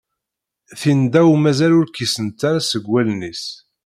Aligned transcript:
Tindaw 0.79 1.29
mazal 1.43 1.73
ur 1.79 1.87
kkisent 1.89 2.41
ara 2.49 2.59
seg 2.69 2.83
wallen-is. 2.91 3.43